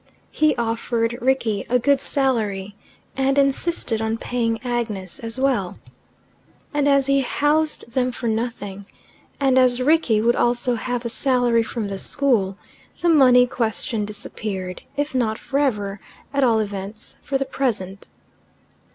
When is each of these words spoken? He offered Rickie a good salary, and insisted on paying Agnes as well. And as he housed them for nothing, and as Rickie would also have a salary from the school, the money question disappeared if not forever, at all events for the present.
He 0.31 0.55
offered 0.55 1.15
Rickie 1.21 1.63
a 1.69 1.77
good 1.77 2.01
salary, 2.01 2.75
and 3.15 3.37
insisted 3.37 4.01
on 4.01 4.17
paying 4.17 4.59
Agnes 4.63 5.19
as 5.19 5.39
well. 5.39 5.77
And 6.73 6.87
as 6.87 7.05
he 7.05 7.19
housed 7.21 7.91
them 7.91 8.11
for 8.11 8.27
nothing, 8.27 8.87
and 9.39 9.59
as 9.59 9.79
Rickie 9.79 10.19
would 10.19 10.35
also 10.35 10.73
have 10.73 11.05
a 11.05 11.07
salary 11.09 11.61
from 11.61 11.87
the 11.87 11.99
school, 11.99 12.57
the 13.03 13.09
money 13.09 13.45
question 13.45 14.03
disappeared 14.03 14.81
if 14.97 15.13
not 15.13 15.37
forever, 15.37 15.99
at 16.33 16.43
all 16.43 16.57
events 16.57 17.17
for 17.21 17.37
the 17.37 17.45
present. 17.45 18.07